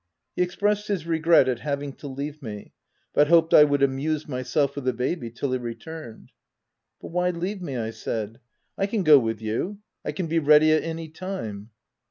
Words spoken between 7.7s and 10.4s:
I said. "1 can go with you: I can be